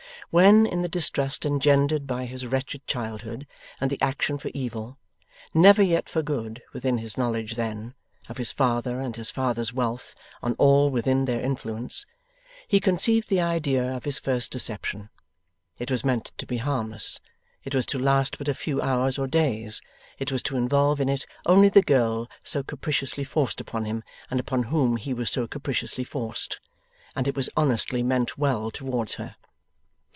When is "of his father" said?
8.29-9.01